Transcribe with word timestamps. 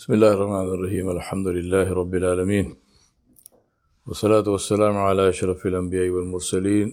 بسم 0.00 0.12
الله 0.12 0.32
الرحمن 0.32 0.66
الرحيم 0.74 1.06
الحمد 1.10 1.46
لله 1.46 1.92
رب 2.00 2.14
العالمين 2.14 2.66
والصلاة 4.06 4.46
والسلام 4.54 4.96
على 4.96 5.28
أشرف 5.28 5.66
الأنبياء 5.66 6.08
والمرسلين 6.08 6.88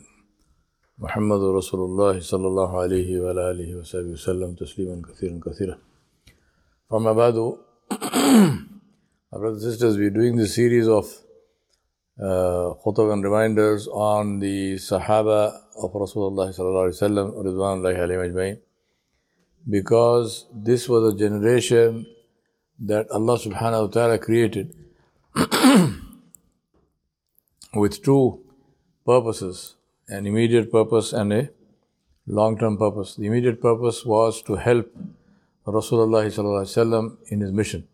محمد 0.98 1.42
رسول 1.60 1.82
الله 1.90 2.20
صلى 2.20 2.48
الله 2.48 2.82
عليه 2.82 3.10
وعلى 3.22 3.52
آله 3.52 3.70
وصحبه 3.80 4.12
وسلم 4.12 4.50
تسليما 4.56 5.02
كثيرا 5.08 5.40
كثيرا 5.46 5.76
فما 6.90 7.12
بعد 7.14 7.36
brothers 9.32 9.64
and 9.64 9.72
sisters 9.72 9.96
we 9.98 10.06
are 10.08 10.18
doing 10.20 10.36
the 10.36 10.48
series 10.48 10.88
of 10.90 11.06
uh, 12.20 12.74
خطب 12.84 13.08
and 13.14 13.24
reminders 13.24 13.88
on 13.88 14.40
the 14.40 14.76
sahaba 14.76 15.52
of 15.84 15.96
رسول 15.96 16.28
الله 16.28 16.52
صلى 16.52 16.68
الله 16.68 16.82
عليه 16.82 16.98
وسلم 17.00 17.28
رضوان 17.48 17.78
الله 17.78 17.94
عليهم 18.04 18.20
أجمعين 18.20 18.58
because 19.70 20.46
this 20.52 20.90
was 20.90 21.14
a 21.14 21.18
generation 21.18 22.06
that 22.80 23.10
Allah 23.12 23.38
subhanahu 23.40 23.82
wa 23.82 23.88
ta'ala 23.88 24.20
created 24.20 24.76
with 27.74 28.04
two 28.04 28.42
purposes 29.06 29.76
an 30.10 30.26
immediate 30.26 30.72
purpose 30.72 31.12
and 31.12 31.34
a 31.34 31.50
long 32.26 32.58
term 32.58 32.78
purpose. 32.78 33.16
The 33.16 33.26
immediate 33.26 33.62
purpose 33.62 34.06
was 34.06 34.42
to 34.44 34.56
help 34.56 34.90
Rasulullah 35.66 37.18
in 37.30 37.42
his 37.42 37.52
mission. 37.52 37.88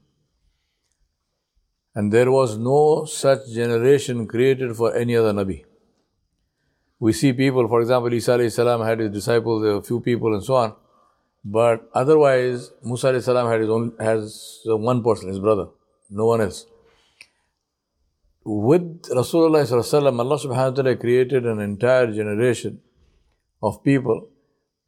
And 1.96 2.12
there 2.12 2.32
was 2.32 2.58
no 2.58 3.06
such 3.06 3.52
generation 3.52 4.28
created 4.28 4.76
for 4.76 4.96
any 4.96 5.16
other 5.16 5.32
Nabi. 5.34 5.66
We 7.00 7.14
see 7.14 7.34
people, 7.34 7.68
for 7.68 7.82
example, 7.82 8.14
Isa 8.14 8.38
had 8.86 9.00
his 9.00 9.12
disciples, 9.12 9.64
a 9.64 9.82
few 9.82 10.00
people 10.00 10.34
and 10.34 10.44
so 10.44 10.56
on. 10.56 10.76
But 11.46 11.90
otherwise, 11.94 12.72
Musa 12.84 13.22
salam 13.22 13.50
had 13.50 13.60
his 13.60 13.70
own 13.70 13.94
has 14.00 14.62
one 14.66 15.04
person, 15.04 15.28
his 15.28 15.40
brother, 15.40 15.68
no 16.10 16.26
one 16.26 16.42
else. 16.42 16.66
With 18.46 19.04
Rasulullah 19.04 19.70
Allah 19.72 20.38
subhanahu 20.38 20.70
wa 20.70 20.70
ta'ala 20.72 20.96
created 20.96 21.46
an 21.46 21.60
entire 21.60 22.12
generation 22.12 22.82
of 23.62 23.84
people 23.84 24.30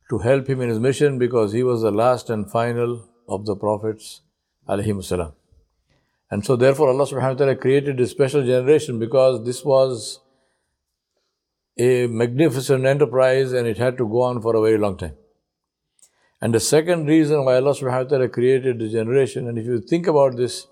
to 0.09 0.17
help 0.19 0.47
him 0.47 0.61
in 0.61 0.69
his 0.69 0.79
mission 0.79 1.17
because 1.17 1.51
he 1.51 1.63
was 1.63 1.81
the 1.81 1.91
last 1.91 2.29
and 2.29 2.49
final 2.49 3.09
of 3.27 3.45
the 3.45 3.55
prophets. 3.55 4.21
And 4.67 6.45
so 6.45 6.55
therefore 6.55 6.89
Allah 6.89 7.05
subhanahu 7.05 7.33
wa 7.33 7.33
ta'ala 7.33 7.55
created 7.55 7.99
a 7.99 8.07
special 8.07 8.45
generation 8.45 8.99
because 8.99 9.45
this 9.45 9.63
was 9.63 10.19
a 11.77 12.07
magnificent 12.07 12.85
enterprise 12.85 13.51
and 13.51 13.67
it 13.67 13.77
had 13.77 13.97
to 13.97 14.07
go 14.07 14.21
on 14.21 14.41
for 14.41 14.55
a 14.55 14.61
very 14.61 14.77
long 14.77 14.97
time. 14.97 15.15
And 16.45 16.53
the 16.53 16.59
second 16.59 17.07
reason 17.07 17.43
why 17.43 17.55
Allah 17.55 17.71
subhanahu 17.73 18.03
wa 18.03 18.09
ta'ala 18.09 18.29
created 18.29 18.77
the 18.77 18.87
generation, 18.87 19.47
and 19.47 19.57
if 19.57 19.65
you 19.65 19.79
think 19.81 20.05
about 20.05 20.35
this, 20.37 20.67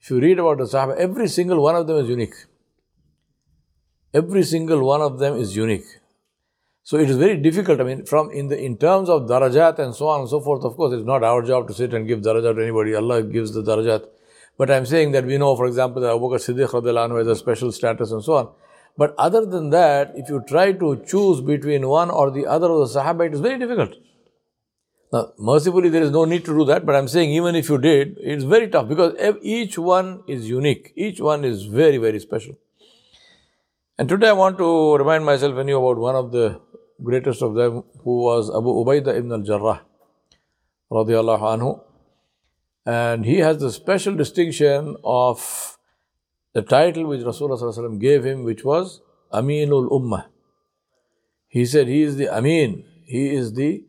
if 0.00 0.08
you 0.08 0.18
read 0.18 0.38
about 0.38 0.56
the 0.56 0.64
Sahaba, 0.64 0.96
every 0.96 1.28
single 1.28 1.60
one 1.62 1.76
of 1.76 1.86
them 1.86 1.98
is 2.02 2.08
unique. 2.08 2.36
Every 4.14 4.44
single 4.44 4.82
one 4.82 5.02
of 5.02 5.18
them 5.18 5.36
is 5.36 5.54
unique. 5.54 5.84
So 6.84 6.96
it 6.96 7.10
is 7.10 7.18
very 7.18 7.36
difficult. 7.36 7.82
I 7.82 7.84
mean, 7.84 8.06
from 8.06 8.30
in 8.30 8.48
the 8.48 8.58
in 8.58 8.78
terms 8.78 9.10
of 9.10 9.28
darajat 9.32 9.78
and 9.78 9.94
so 9.94 10.08
on 10.08 10.20
and 10.20 10.30
so 10.30 10.40
forth, 10.40 10.64
of 10.64 10.74
course, 10.74 10.94
it's 10.94 11.04
not 11.04 11.22
our 11.22 11.42
job 11.42 11.68
to 11.68 11.74
sit 11.74 11.92
and 11.92 12.08
give 12.08 12.20
darajat 12.20 12.56
to 12.56 12.62
anybody. 12.62 12.94
Allah 12.94 13.22
gives 13.24 13.52
the 13.52 13.62
darajat. 13.62 14.08
But 14.56 14.70
I'm 14.70 14.86
saying 14.86 15.12
that 15.12 15.26
we 15.26 15.36
know, 15.36 15.54
for 15.54 15.66
example, 15.66 16.00
that 16.00 16.14
Abu 16.14 16.30
Bakr 16.30 16.40
Siddiq 16.46 17.18
has 17.18 17.26
a 17.26 17.36
special 17.36 17.72
status 17.72 18.10
and 18.10 18.24
so 18.24 18.32
on. 18.40 18.48
But 18.96 19.14
other 19.18 19.44
than 19.44 19.68
that, 19.68 20.12
if 20.14 20.30
you 20.30 20.42
try 20.48 20.72
to 20.72 20.96
choose 21.06 21.42
between 21.42 21.88
one 21.88 22.10
or 22.10 22.30
the 22.30 22.46
other 22.46 22.70
of 22.70 22.88
the 22.88 22.98
Sahaba, 22.98 23.26
it 23.26 23.34
is 23.34 23.40
very 23.40 23.58
difficult. 23.58 23.96
Now, 25.14 25.32
mercifully, 25.38 25.90
there 25.90 26.02
is 26.02 26.10
no 26.10 26.24
need 26.24 26.44
to 26.46 26.52
do 26.58 26.64
that, 26.64 26.84
but 26.84 26.96
I'm 26.96 27.06
saying 27.06 27.30
even 27.30 27.54
if 27.54 27.68
you 27.68 27.78
did, 27.78 28.16
it's 28.20 28.42
very 28.42 28.68
tough 28.68 28.88
because 28.88 29.14
each 29.42 29.78
one 29.78 30.24
is 30.26 30.48
unique. 30.50 30.92
Each 30.96 31.20
one 31.20 31.44
is 31.44 31.66
very, 31.66 31.98
very 31.98 32.18
special. 32.18 32.56
And 33.96 34.08
today 34.08 34.30
I 34.30 34.32
want 34.32 34.58
to 34.58 34.96
remind 34.96 35.24
myself 35.24 35.56
and 35.56 35.68
you 35.68 35.78
about 35.78 35.98
one 35.98 36.16
of 36.16 36.32
the 36.32 36.60
greatest 37.00 37.42
of 37.42 37.54
them 37.54 37.84
who 38.02 38.22
was 38.22 38.50
Abu 38.50 38.74
Ubaidah 38.80 39.16
ibn 39.16 39.30
al-Jarrah 39.30 39.82
radiallahu 40.90 41.46
anhu. 41.52 41.80
And 42.84 43.24
he 43.24 43.38
has 43.38 43.58
the 43.58 43.70
special 43.70 44.16
distinction 44.16 44.96
of 45.04 45.78
the 46.54 46.62
title 46.62 47.06
which 47.06 47.20
Rasulullah 47.20 48.00
gave 48.00 48.24
him, 48.26 48.42
which 48.42 48.64
was 48.64 49.00
Aminul 49.32 49.88
Ummah. 49.90 50.26
He 51.46 51.66
said 51.66 51.86
he 51.86 52.02
is 52.02 52.16
the 52.16 52.28
Amin, 52.36 52.84
he 53.04 53.32
is 53.32 53.54
the 53.54 53.84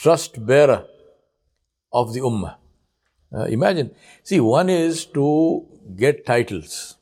trust 0.00 0.44
bearer 0.46 0.86
of 1.92 2.14
the 2.14 2.20
Ummah. 2.20 2.56
Uh, 3.32 3.44
imagine, 3.44 3.90
see, 4.22 4.40
one 4.40 4.68
is 4.68 5.04
to 5.04 5.66
get 5.96 6.24
titles. 6.26 6.96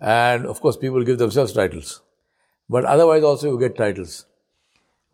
And 0.00 0.46
of 0.46 0.60
course, 0.60 0.76
people 0.76 1.02
give 1.04 1.18
themselves 1.18 1.52
titles. 1.52 2.02
But 2.68 2.84
otherwise, 2.84 3.22
also, 3.22 3.50
you 3.50 3.58
get 3.58 3.76
titles. 3.76 4.26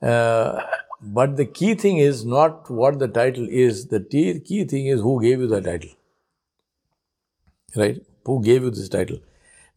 Uh, 0.02 0.60
but 1.00 1.36
the 1.36 1.46
key 1.46 1.74
thing 1.74 1.98
is 1.98 2.24
not 2.24 2.70
what 2.70 2.98
the 2.98 3.08
title 3.08 3.46
is, 3.50 3.86
the 3.86 4.00
key 4.00 4.64
thing 4.64 4.86
is 4.86 5.00
who 5.00 5.20
gave 5.22 5.40
you 5.40 5.46
the 5.46 5.60
title. 5.60 5.90
Right? 7.74 8.02
Who 8.24 8.42
gave 8.42 8.62
you 8.62 8.70
this 8.70 8.88
title? 8.88 9.20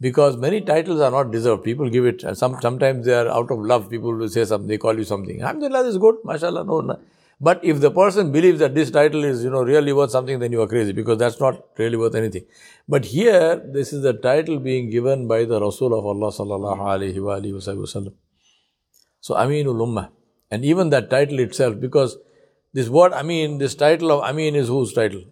Because 0.04 0.38
many 0.46 0.60
titles 0.70 1.00
are 1.00 1.12
not 1.12 1.32
deserved. 1.32 1.64
People 1.64 1.90
give 1.90 2.06
it, 2.06 2.24
and 2.24 2.38
some, 2.38 2.60
sometimes 2.62 3.06
they 3.06 3.14
are 3.14 3.28
out 3.30 3.52
of 3.56 3.60
love. 3.60 3.90
People 3.90 4.14
will 4.14 4.28
say 4.28 4.44
something, 4.44 4.68
they 4.68 4.78
call 4.78 4.98
you 4.98 5.06
something. 5.06 5.42
Alhamdulillah, 5.42 5.86
is 5.92 5.98
good, 5.98 6.16
mashallah, 6.26 6.64
no, 6.66 6.80
no. 6.82 7.00
But 7.40 7.64
if 7.64 7.80
the 7.80 7.92
person 7.92 8.32
believes 8.32 8.60
that 8.60 8.76
this 8.76 8.92
title 8.92 9.24
is, 9.24 9.44
you 9.44 9.50
know, 9.50 9.64
really 9.64 9.94
worth 9.94 10.12
something, 10.12 10.40
then 10.40 10.52
you 10.52 10.62
are 10.62 10.68
crazy 10.68 10.92
because 10.92 11.18
that's 11.18 11.40
not 11.40 11.62
really 11.78 11.98
worth 11.98 12.16
anything. 12.16 12.44
But 12.88 13.06
here, 13.06 13.62
this 13.78 13.94
is 13.94 14.02
the 14.04 14.14
title 14.14 14.60
being 14.60 14.90
given 14.90 15.28
by 15.28 15.46
the 15.46 15.62
Rasul 15.62 15.98
of 15.98 16.06
Allah 16.06 16.32
sallallahu 16.32 16.84
alaihi 16.94 17.24
wasallam. 17.26 18.14
So 19.22 19.36
Aminul 19.36 19.82
Ummah. 19.88 20.10
And 20.52 20.66
even 20.66 20.90
that 20.92 21.10
title 21.10 21.40
itself, 21.40 21.80
because 21.80 22.18
this 22.74 22.90
word 22.90 23.14
Amin, 23.14 23.58
this 23.58 23.76
title 23.76 24.12
of 24.12 24.24
Amin 24.24 24.56
is 24.56 24.68
whose 24.68 24.94
title? 24.94 25.24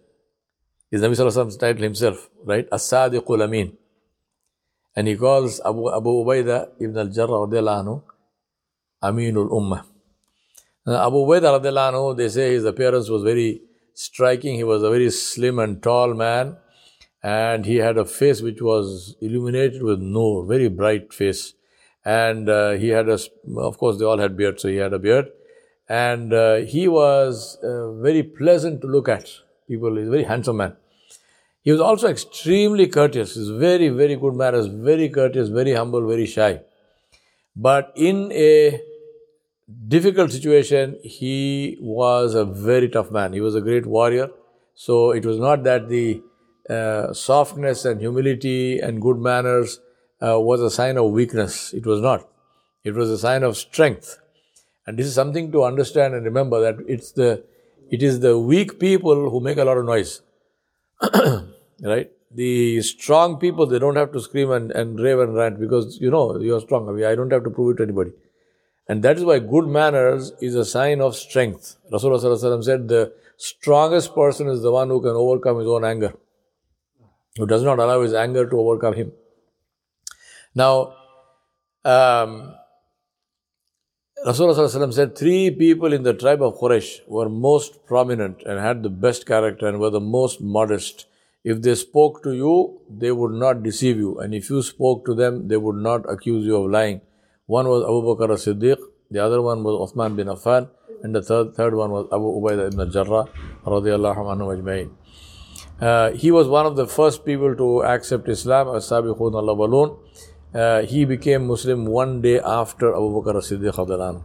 Is 0.91 1.01
Nabi 1.01 1.19
Sallallahu 1.19 1.59
title 1.59 1.83
himself, 1.83 2.29
right? 2.43 2.67
As-Sadiqul 2.71 3.43
Amin. 3.43 3.77
And 4.95 5.07
he 5.07 5.15
calls 5.15 5.61
Abu, 5.65 5.93
Abu 5.93 6.09
Ubaidah 6.09 6.69
ibn 6.79 6.97
al-Jarrah 6.97 7.47
radiallahu 7.47 7.85
anhu 7.85 8.03
Aminul 9.03 9.49
Ummah. 9.49 9.85
Abu 10.87 11.17
Ubaidah 11.17 11.61
radiallahu 11.61 12.17
they 12.17 12.29
say 12.29 12.51
his 12.51 12.65
appearance 12.65 13.09
was 13.09 13.23
very 13.23 13.61
striking. 13.93 14.55
He 14.55 14.63
was 14.63 14.83
a 14.83 14.89
very 14.89 15.09
slim 15.09 15.59
and 15.59 15.81
tall 15.81 16.13
man. 16.13 16.57
And 17.23 17.65
he 17.65 17.77
had 17.77 17.97
a 17.97 18.05
face 18.05 18.41
which 18.41 18.61
was 18.61 19.15
illuminated 19.21 19.83
with 19.83 19.99
nur, 19.99 20.45
very 20.45 20.69
bright 20.69 21.13
face. 21.13 21.53
And 22.03 22.49
uh, 22.49 22.71
he 22.71 22.89
had 22.89 23.09
a, 23.09 23.19
of 23.57 23.77
course, 23.77 23.99
they 23.99 24.05
all 24.05 24.17
had 24.17 24.35
beards, 24.35 24.63
so 24.63 24.69
he 24.69 24.77
had 24.77 24.91
a 24.91 24.99
beard. 24.99 25.27
And 25.87 26.33
uh, 26.33 26.55
he 26.57 26.87
was 26.87 27.59
uh, 27.63 27.91
very 27.93 28.23
pleasant 28.23 28.81
to 28.81 28.87
look 28.87 29.07
at. 29.07 29.29
People, 29.67 29.97
he's 29.97 30.07
a 30.07 30.11
very 30.11 30.23
handsome 30.23 30.57
man. 30.57 30.77
He 31.63 31.71
was 31.71 31.79
also 31.79 32.07
extremely 32.07 32.87
courteous. 32.87 33.35
He's 33.35 33.49
very, 33.49 33.89
very 33.89 34.15
good 34.15 34.33
manners, 34.33 34.67
very 34.67 35.09
courteous, 35.09 35.49
very 35.49 35.73
humble, 35.73 36.07
very 36.07 36.25
shy. 36.25 36.61
But 37.55 37.91
in 37.95 38.31
a 38.31 38.81
difficult 39.87 40.31
situation, 40.31 40.97
he 41.03 41.77
was 41.79 42.33
a 42.33 42.45
very 42.45 42.89
tough 42.89 43.11
man. 43.11 43.33
He 43.33 43.41
was 43.41 43.55
a 43.55 43.61
great 43.61 43.85
warrior. 43.85 44.29
So 44.73 45.11
it 45.11 45.25
was 45.25 45.37
not 45.37 45.63
that 45.63 45.87
the 45.87 46.21
uh, 46.69 47.13
softness 47.13 47.85
and 47.85 47.99
humility 48.01 48.79
and 48.79 49.01
good 49.01 49.17
manners 49.17 49.79
uh, 50.21 50.39
was 50.39 50.61
a 50.61 50.71
sign 50.71 50.97
of 50.97 51.11
weakness. 51.11 51.73
It 51.73 51.85
was 51.85 52.01
not. 52.01 52.27
It 52.83 52.95
was 52.95 53.09
a 53.09 53.17
sign 53.17 53.43
of 53.43 53.57
strength. 53.57 54.17
And 54.87 54.97
this 54.97 55.05
is 55.05 55.13
something 55.13 55.51
to 55.51 55.63
understand 55.63 56.15
and 56.15 56.25
remember 56.25 56.59
that 56.61 56.83
it's 56.87 57.11
the 57.11 57.43
it 57.91 58.01
is 58.01 58.21
the 58.21 58.39
weak 58.39 58.79
people 58.79 59.29
who 59.29 59.41
make 59.41 59.57
a 59.57 59.65
lot 59.65 59.77
of 59.77 59.85
noise. 59.85 60.21
right? 61.81 62.11
The 62.33 62.81
strong 62.81 63.37
people 63.37 63.65
they 63.65 63.79
don't 63.79 63.97
have 63.97 64.11
to 64.13 64.21
scream 64.21 64.51
and, 64.51 64.71
and 64.71 64.99
rave 64.99 65.19
and 65.19 65.35
rant 65.35 65.59
because 65.59 65.99
you 65.99 66.09
know 66.09 66.39
you're 66.39 66.61
strong. 66.61 66.87
I 66.87 66.91
mean 66.93 67.05
I 67.05 67.15
don't 67.15 67.31
have 67.31 67.43
to 67.43 67.49
prove 67.49 67.75
it 67.75 67.77
to 67.77 67.83
anybody. 67.83 68.11
And 68.87 69.03
that 69.03 69.17
is 69.17 69.23
why 69.23 69.39
good 69.39 69.67
manners 69.67 70.31
is 70.41 70.55
a 70.55 70.65
sign 70.65 71.01
of 71.01 71.15
strength. 71.15 71.77
Rasulullah 71.91 72.63
said 72.63 72.87
the 72.87 73.13
strongest 73.37 74.13
person 74.13 74.47
is 74.47 74.61
the 74.61 74.71
one 74.71 74.89
who 74.89 75.01
can 75.01 75.11
overcome 75.11 75.59
his 75.59 75.67
own 75.67 75.85
anger, 75.85 76.13
who 77.37 77.45
does 77.45 77.63
not 77.63 77.79
allow 77.79 78.01
his 78.01 78.13
anger 78.13 78.49
to 78.49 78.59
overcome 78.59 78.93
him. 78.93 79.11
Now, 80.53 80.95
um, 81.85 82.53
Rasulullah 84.25 84.93
said 84.93 85.17
three 85.17 85.49
people 85.49 85.93
in 85.93 86.03
the 86.03 86.13
tribe 86.13 86.43
of 86.43 86.59
Quraysh 86.59 87.07
were 87.07 87.29
most 87.29 87.85
prominent 87.85 88.43
and 88.43 88.59
had 88.59 88.83
the 88.83 88.89
best 88.89 89.25
character 89.25 89.67
and 89.67 89.79
were 89.79 89.89
the 89.89 89.99
most 89.99 90.41
modest. 90.41 91.05
If 91.43 91.61
they 91.61 91.73
spoke 91.75 92.21
to 92.23 92.33
you, 92.33 92.81
they 92.87 93.11
would 93.11 93.31
not 93.31 93.63
deceive 93.63 93.97
you. 93.97 94.19
And 94.19 94.33
if 94.35 94.49
you 94.49 94.61
spoke 94.61 95.05
to 95.05 95.15
them, 95.15 95.47
they 95.47 95.57
would 95.57 95.75
not 95.77 96.11
accuse 96.11 96.45
you 96.45 96.55
of 96.57 96.69
lying. 96.69 97.01
One 97.47 97.67
was 97.67 97.83
Abu 97.83 98.01
Bakr 98.09 98.33
as-Siddiq, 98.33 98.77
the 99.09 99.19
other 99.19 99.41
one 99.41 99.63
was 99.63 99.91
Uthman 99.91 100.15
bin 100.15 100.27
Affan, 100.27 100.69
and 101.03 101.15
the 101.15 101.21
third, 101.21 101.55
third 101.55 101.73
one 101.73 101.91
was 101.91 102.05
Abu 102.13 102.39
Ubaidah 102.39 102.67
ibn 102.67 102.79
al-Jarrah 102.79 103.25
radiallahu 103.65 104.21
anhu 104.33 104.55
ajma'in. 104.55 104.91
Uh, 105.81 106.11
he 106.11 106.29
was 106.29 106.47
one 106.47 106.67
of 106.67 106.75
the 106.75 106.85
first 106.85 107.25
people 107.25 107.55
to 107.55 107.83
accept 107.83 108.29
Islam, 108.29 108.75
as-sabiqun 108.75 109.33
al 109.33 109.99
uh, 110.53 110.81
He 110.83 111.05
became 111.05 111.47
Muslim 111.47 111.85
one 111.85 112.21
day 112.21 112.39
after 112.39 112.93
Abu 112.93 113.21
Bakr 113.21 113.37
as-Siddiq 113.37 114.23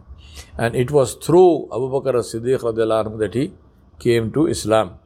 And 0.57 0.75
it 0.75 0.91
was 0.91 1.15
through 1.15 1.65
Abu 1.73 1.89
Bakr 1.89 2.19
as-Siddiq 2.19 3.19
that 3.19 3.33
he 3.33 3.53
came 3.97 4.31
to 4.31 4.45
Islam. 4.45 4.99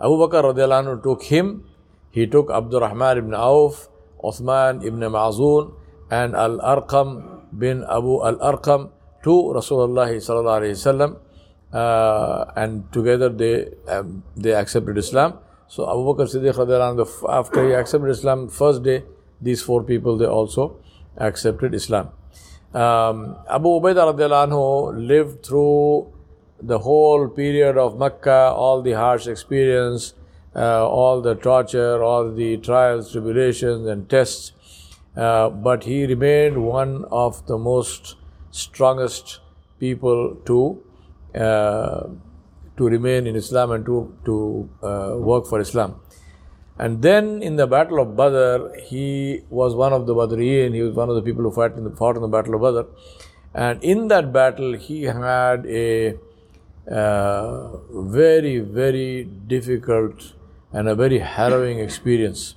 Abu 0.00 0.14
Bakr 0.14 0.54
radiallahu 0.54 1.02
took 1.02 1.22
him, 1.24 1.64
he 2.10 2.26
took 2.26 2.50
Abdurrahman 2.50 3.18
ibn 3.18 3.34
Auf, 3.34 3.88
Uthman 4.22 4.84
ibn 4.84 5.00
Ma'zun, 5.00 5.74
and 6.10 6.34
Al 6.34 6.58
Arqam 6.58 7.42
bin 7.56 7.84
Abu 7.84 8.22
Al 8.22 8.36
Arqam 8.36 8.90
to 9.24 9.52
Rasulullah 9.54 10.08
sallallahu 10.08 10.60
alaihi 10.62 10.78
wasallam, 10.78 11.18
uh, 11.72 12.44
and 12.56 12.90
together 12.92 13.28
they 13.28 13.70
um, 13.88 14.22
they 14.36 14.54
accepted 14.54 14.96
Islam. 14.98 15.38
So 15.66 15.84
Abu 15.90 16.14
Bakr 16.14 16.30
Siddiq 16.30 16.54
after 17.28 17.68
he 17.68 17.74
accepted 17.74 18.10
Islam, 18.10 18.48
first 18.48 18.82
day 18.82 19.04
these 19.40 19.62
four 19.62 19.82
people 19.82 20.16
they 20.16 20.26
also 20.26 20.78
accepted 21.16 21.74
Islam. 21.74 22.10
Um, 22.72 23.36
Abu 23.48 23.68
Ubaidah 23.80 24.94
lived 24.94 25.44
through 25.44 26.12
the 26.60 26.78
whole 26.80 27.28
period 27.28 27.76
of 27.76 27.98
Mecca, 27.98 28.52
all 28.54 28.82
the 28.82 28.92
harsh 28.92 29.26
experience, 29.26 30.14
uh, 30.54 30.86
all 30.88 31.20
the 31.20 31.34
torture, 31.34 32.02
all 32.02 32.30
the 32.32 32.56
trials, 32.58 33.12
tribulations, 33.12 33.86
and 33.86 34.08
tests. 34.08 34.52
Uh, 35.16 35.48
but 35.48 35.84
he 35.84 36.06
remained 36.06 36.62
one 36.62 37.04
of 37.10 37.46
the 37.46 37.58
most 37.58 38.16
strongest 38.50 39.40
people 39.78 40.36
to 40.46 40.82
uh, 41.34 42.08
to 42.76 42.84
remain 42.84 43.26
in 43.26 43.36
Islam 43.36 43.72
and 43.72 43.84
to 43.84 44.16
to 44.24 44.68
uh, 44.82 45.16
work 45.16 45.46
for 45.46 45.60
Islam. 45.60 46.00
And 46.78 47.02
then 47.02 47.42
in 47.42 47.56
the 47.56 47.66
Battle 47.66 48.00
of 48.00 48.16
Badr, 48.16 48.78
he 48.84 49.42
was 49.50 49.74
one 49.74 49.92
of 49.92 50.06
the 50.06 50.14
Badriyin. 50.14 50.74
He 50.74 50.82
was 50.82 50.94
one 50.94 51.08
of 51.08 51.16
the 51.16 51.22
people 51.22 51.42
who 51.42 51.50
fought 51.50 51.76
in 51.76 51.82
the, 51.82 51.90
fought 51.90 52.14
in 52.14 52.22
the 52.22 52.28
Battle 52.28 52.54
of 52.54 52.60
Badr. 52.62 52.88
And 53.52 53.82
in 53.82 54.06
that 54.08 54.32
battle, 54.32 54.74
he 54.74 55.02
had 55.02 55.66
a 55.66 56.16
uh, 56.90 57.76
very, 57.92 58.60
very 58.60 59.24
difficult 59.24 60.32
and 60.72 60.88
a 60.88 60.94
very 60.94 61.18
harrowing 61.18 61.78
experience. 61.78 62.54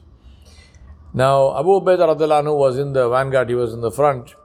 Now, 1.13 1.57
Abu 1.59 1.81
Ubaidah 1.81 2.57
was 2.57 2.77
in 2.77 2.93
the 2.93 3.09
vanguard, 3.09 3.49
he 3.49 3.55
was 3.55 3.73
in 3.73 3.81
the 3.81 3.91
front, 3.91 4.35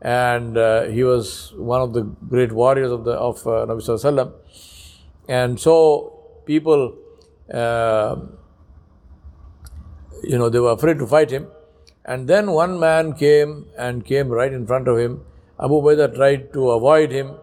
and 0.00 0.56
uh, 0.56 0.84
he 0.84 1.04
was 1.04 1.52
one 1.54 1.80
of 1.80 1.92
the 1.92 2.02
great 2.02 2.52
warriors 2.52 2.90
of 2.90 3.04
the 3.04 3.12
of 3.12 3.46
uh, 3.46 3.66
Nabi 3.66 3.82
Sallallahu 3.82 4.32
And 5.28 5.60
so, 5.60 6.40
people, 6.46 6.96
uh, 7.52 8.16
you 10.22 10.38
know, 10.38 10.48
they 10.48 10.58
were 10.58 10.72
afraid 10.72 10.98
to 10.98 11.06
fight 11.06 11.30
him. 11.30 11.48
And 12.04 12.26
then 12.26 12.50
one 12.50 12.80
man 12.80 13.12
came 13.12 13.66
and 13.76 14.04
came 14.04 14.28
right 14.28 14.52
in 14.52 14.66
front 14.66 14.88
of 14.88 14.98
him. 14.98 15.24
Abu 15.60 15.74
Ubaidah 15.82 16.14
tried 16.14 16.52
to 16.52 16.70
avoid 16.70 17.12
him, 17.12 17.36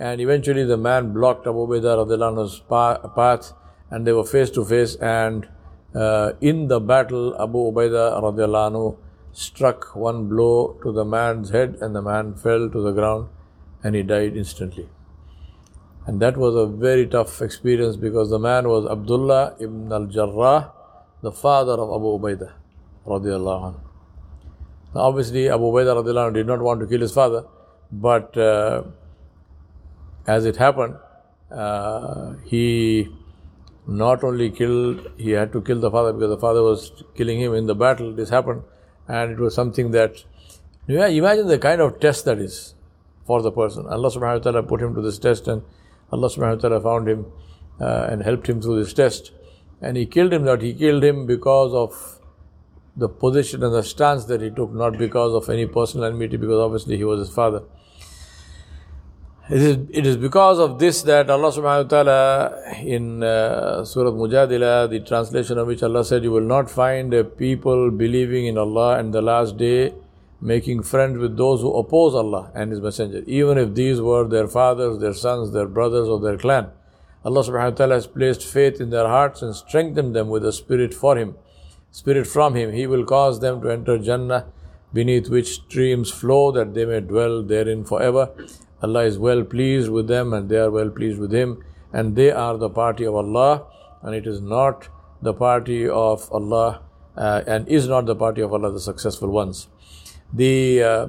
and 0.00 0.20
eventually 0.20 0.64
the 0.64 0.76
man 0.76 1.12
blocked 1.12 1.46
Abu 1.46 1.66
Ubaidah 1.66 3.14
path 3.14 3.52
and 3.90 4.06
they 4.06 4.12
were 4.12 4.24
face 4.24 4.50
to 4.52 4.64
face. 4.64 4.94
And 4.96 5.46
uh, 5.94 6.32
in 6.40 6.68
the 6.68 6.80
battle, 6.80 7.34
Abu 7.40 7.58
Ubaidah 7.70 8.22
radiallahu 8.22 8.96
struck 9.32 9.94
one 9.94 10.26
blow 10.28 10.78
to 10.82 10.90
the 10.90 11.04
man's 11.04 11.50
head, 11.50 11.76
and 11.80 11.94
the 11.94 12.02
man 12.02 12.34
fell 12.34 12.70
to 12.70 12.80
the 12.80 12.92
ground 12.92 13.28
and 13.84 13.94
he 13.94 14.02
died 14.02 14.36
instantly. 14.36 14.88
And 16.06 16.18
that 16.20 16.36
was 16.36 16.56
a 16.56 16.66
very 16.66 17.06
tough 17.06 17.42
experience 17.42 17.96
because 17.96 18.30
the 18.30 18.38
man 18.38 18.68
was 18.68 18.90
Abdullah 18.90 19.56
ibn 19.60 19.92
al 19.92 20.06
Jarrah, 20.06 20.72
the 21.20 21.30
father 21.30 21.74
of 21.74 21.90
Abu 21.90 22.18
Ubaidah. 22.18 22.52
Radiallahu 23.06 23.90
now, 24.94 25.02
obviously, 25.02 25.48
Abu 25.48 25.64
Ubaidah 25.64 26.02
radiallahu 26.02 26.34
did 26.34 26.46
not 26.46 26.60
want 26.60 26.80
to 26.80 26.86
kill 26.86 27.00
his 27.00 27.12
father, 27.12 27.44
but 27.92 28.36
uh, 28.36 28.82
as 30.36 30.46
it 30.50 30.56
happened, 30.56 30.96
uh, 31.50 32.34
he 32.44 32.64
not 33.86 34.24
only 34.28 34.50
killed, 34.50 35.06
he 35.16 35.30
had 35.30 35.52
to 35.52 35.60
kill 35.68 35.80
the 35.80 35.90
father 35.90 36.12
because 36.12 36.30
the 36.30 36.42
father 36.46 36.62
was 36.62 37.04
killing 37.20 37.40
him 37.40 37.54
in 37.54 37.66
the 37.66 37.74
battle. 37.74 38.12
This 38.20 38.30
happened, 38.36 38.62
and 39.08 39.32
it 39.32 39.40
was 39.46 39.54
something 39.54 39.90
that, 39.96 40.24
yeah, 40.86 41.06
imagine 41.06 41.48
the 41.48 41.58
kind 41.58 41.80
of 41.80 41.98
test 42.04 42.24
that 42.26 42.38
is 42.38 42.74
for 43.26 43.42
the 43.42 43.50
person. 43.50 43.86
Allah 43.86 44.10
subhanahu 44.10 44.38
wa 44.38 44.44
ta'ala 44.50 44.62
put 44.62 44.80
him 44.80 44.94
to 44.94 45.02
this 45.08 45.18
test, 45.18 45.48
and 45.48 45.62
Allah 46.12 46.28
subhanahu 46.28 46.56
wa 46.56 46.68
ta'ala 46.68 46.80
found 46.80 47.08
him 47.08 47.26
uh, 47.80 48.08
and 48.10 48.22
helped 48.22 48.48
him 48.48 48.62
through 48.62 48.78
this 48.84 48.92
test. 48.92 49.32
And 49.80 49.96
he 49.96 50.06
killed 50.06 50.32
him, 50.32 50.44
that 50.44 50.62
he 50.62 50.74
killed 50.74 51.02
him 51.10 51.26
because 51.26 51.74
of 51.82 52.20
the 52.96 53.08
position 53.08 53.62
and 53.64 53.74
the 53.74 53.82
stance 53.82 54.26
that 54.26 54.42
he 54.42 54.50
took, 54.50 54.72
not 54.72 54.98
because 54.98 55.32
of 55.32 55.48
any 55.48 55.66
personal 55.66 56.06
enmity, 56.06 56.36
because 56.36 56.58
obviously 56.58 56.96
he 56.96 57.04
was 57.04 57.20
his 57.20 57.34
father. 57.34 57.62
It 59.50 59.62
is, 59.62 59.78
it 59.90 60.06
is 60.06 60.16
because 60.16 60.60
of 60.60 60.78
this 60.78 61.02
that 61.02 61.28
Allah 61.28 61.50
subhanahu 61.50 61.84
wa 61.84 61.88
ta'ala 61.88 62.72
in 62.84 63.24
uh, 63.24 63.84
Surah 63.84 64.12
Mujadila, 64.12 64.88
the 64.88 65.00
translation 65.00 65.58
of 65.58 65.66
which 65.66 65.82
Allah 65.82 66.04
said, 66.04 66.22
You 66.22 66.30
will 66.30 66.40
not 66.40 66.70
find 66.70 67.12
a 67.12 67.24
people 67.24 67.90
believing 67.90 68.46
in 68.46 68.56
Allah 68.56 69.00
and 69.00 69.12
the 69.12 69.20
last 69.20 69.56
day 69.56 69.92
making 70.40 70.84
friends 70.84 71.18
with 71.18 71.36
those 71.36 71.62
who 71.62 71.76
oppose 71.76 72.14
Allah 72.14 72.52
and 72.54 72.70
His 72.70 72.80
Messenger, 72.80 73.24
even 73.26 73.58
if 73.58 73.74
these 73.74 74.00
were 74.00 74.28
their 74.28 74.46
fathers, 74.46 75.00
their 75.00 75.14
sons, 75.14 75.52
their 75.52 75.66
brothers, 75.66 76.06
or 76.06 76.20
their 76.20 76.38
clan. 76.38 76.70
Allah 77.24 77.42
subhanahu 77.42 77.72
wa 77.72 77.76
ta'ala 77.76 77.94
has 77.96 78.06
placed 78.06 78.44
faith 78.44 78.80
in 78.80 78.90
their 78.90 79.08
hearts 79.08 79.42
and 79.42 79.56
strengthened 79.56 80.14
them 80.14 80.28
with 80.28 80.46
a 80.46 80.52
spirit 80.52 80.94
for 80.94 81.16
Him, 81.16 81.34
spirit 81.90 82.28
from 82.28 82.54
Him. 82.54 82.72
He 82.72 82.86
will 82.86 83.04
cause 83.04 83.40
them 83.40 83.60
to 83.62 83.70
enter 83.70 83.98
Jannah, 83.98 84.46
beneath 84.92 85.28
which 85.28 85.54
streams 85.54 86.12
flow, 86.12 86.52
that 86.52 86.72
they 86.72 86.84
may 86.84 87.00
dwell 87.00 87.42
therein 87.42 87.84
forever. 87.84 88.30
Allah 88.82 89.04
is 89.04 89.18
well 89.18 89.44
pleased 89.44 89.90
with 89.90 90.08
them 90.08 90.32
and 90.32 90.48
they 90.48 90.56
are 90.56 90.70
well 90.70 90.90
pleased 90.90 91.18
with 91.18 91.32
Him, 91.32 91.62
and 91.92 92.16
they 92.16 92.30
are 92.30 92.56
the 92.56 92.70
party 92.70 93.06
of 93.06 93.14
Allah, 93.14 93.66
and 94.02 94.14
it 94.14 94.26
is 94.26 94.40
not 94.40 94.88
the 95.22 95.34
party 95.34 95.88
of 95.88 96.30
Allah, 96.32 96.80
uh, 97.16 97.42
and 97.46 97.68
is 97.68 97.88
not 97.88 98.06
the 98.06 98.16
party 98.16 98.40
of 98.40 98.52
Allah 98.52 98.72
the 98.72 98.80
successful 98.80 99.28
ones. 99.28 99.68
The 100.32 100.82
uh, 100.82 101.06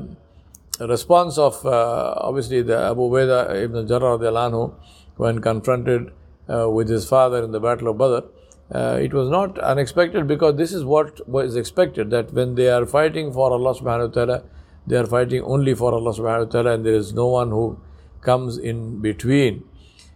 response 0.88 1.38
of 1.38 1.66
uh, 1.66 2.14
obviously 2.18 2.62
the 2.62 2.78
Abu 2.78 3.02
Ubaidah 3.02 3.64
ibn 3.64 3.88
Jarrah 3.88 4.18
anhu, 4.18 4.74
when 5.18 5.40
confronted 5.40 6.12
uh, 6.50 6.70
with 6.70 6.90
his 6.90 7.08
father 7.08 7.44
in 7.44 7.52
the 7.52 7.60
Battle 7.60 7.90
of 7.90 7.98
Badr, 7.98 8.28
uh, 8.74 8.98
it 9.02 9.14
was 9.14 9.30
not 9.30 9.60
unexpected 9.60 10.28
because 10.28 10.56
this 10.56 10.74
is 10.74 10.84
what 10.84 11.28
was 11.28 11.56
expected 11.56 12.10
that 12.10 12.34
when 12.34 12.56
they 12.56 12.70
are 12.70 12.86
fighting 12.86 13.32
for 13.32 13.52
Allah 13.52 13.76
subhanahu 13.76 14.08
wa 14.08 14.14
ta'ala, 14.14 14.44
they 14.88 14.98
are 14.98 15.06
fighting 15.06 15.42
only 15.44 15.74
for 15.74 15.94
Allah 15.94 16.14
subhanahu 16.14 16.46
wa 16.46 16.52
ta'ala 16.52 16.74
and 16.74 16.86
there 16.86 16.96
is 16.96 17.14
no 17.14 17.28
one 17.28 17.50
who 17.50 17.80
comes 18.22 18.58
in 18.58 19.00
between. 19.00 19.64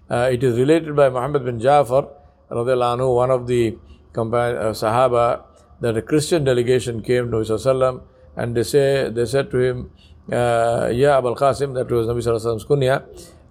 Uh, 0.10 0.30
it 0.32 0.44
is 0.44 0.58
related 0.58 0.96
by 0.96 1.10
Muhammad 1.10 1.46
bin 1.46 1.60
Ja'far, 1.60 2.10
anhu, 2.52 3.16
one 3.16 3.32
of 3.32 3.48
the 3.48 3.78
uh, 4.16 4.74
Sahaba, 4.74 5.44
that 5.82 5.98
a 5.98 6.02
Christian 6.02 6.44
delegation 6.44 7.02
came 7.02 7.32
to 7.32 7.38
Nabi 7.38 8.02
and 8.36 8.56
they 8.56 8.64
say 8.64 9.10
they 9.10 9.26
said 9.26 9.52
to 9.52 9.58
him, 9.58 9.92
uh, 10.32 10.90
Ya 10.94 11.18
Abul 11.18 11.36
Qasim, 11.36 11.74
that 11.76 11.90
was 11.90 12.08
Nabi 12.08 12.24
Sallallahu 12.24 12.66
kunya, 12.68 13.04